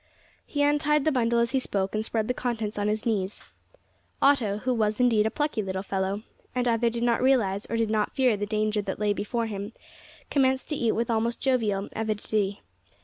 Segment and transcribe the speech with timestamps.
[0.47, 3.39] He untied the bundle as he spoke, and spread the contents on his knees.
[4.19, 6.23] Otto who was, indeed, a plucky little fellow,
[6.55, 9.73] and either did not realise or did not fear the danger that lay before him
[10.31, 12.61] commenced to eat with almost jovial avidity.